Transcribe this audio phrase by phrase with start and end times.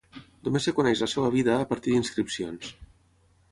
[0.45, 2.75] Només es coneix la seva vida a partir d'inscripcions.